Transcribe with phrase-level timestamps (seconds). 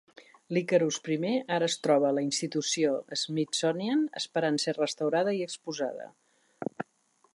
[0.55, 2.93] L'Icarus I ara es troba a la institució
[3.25, 6.11] Smithsonian esperant ser restaurada i exposada.